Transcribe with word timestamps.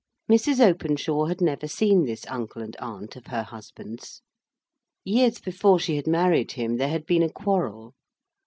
Mrs. 0.31 0.59
Openshaw 0.59 1.27
had 1.27 1.41
never 1.41 1.67
seen 1.67 2.05
this 2.05 2.25
uncle 2.25 2.63
and 2.63 2.75
aunt 2.77 3.15
of 3.15 3.27
her 3.27 3.43
husband's. 3.43 4.23
Years 5.05 5.37
before 5.39 5.77
she 5.77 5.95
had 5.95 6.07
married 6.07 6.53
him, 6.53 6.77
there 6.77 6.89
had 6.89 7.05
been 7.05 7.21
a 7.21 7.29
quarrel. 7.29 7.93